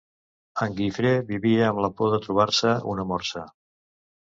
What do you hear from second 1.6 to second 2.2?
amb la por